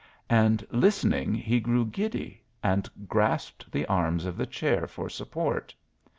And 0.31 0.65
listening 0.71 1.35
he 1.35 1.59
grew 1.59 1.85
giddy 1.85 2.41
and 2.63 2.89
grasped 3.07 3.71
the 3.71 3.85
arms 3.85 4.25
of 4.25 4.35
the 4.35 4.47
chair 4.47 4.87
for 4.87 5.09
support. 5.09 5.75